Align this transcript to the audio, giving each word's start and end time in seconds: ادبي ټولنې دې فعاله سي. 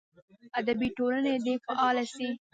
ادبي 0.59 0.89
ټولنې 0.97 1.33
دې 1.45 1.53
فعاله 1.65 2.03
سي. 2.15 2.29